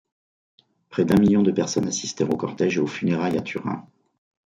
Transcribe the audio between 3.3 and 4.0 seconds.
à Turin.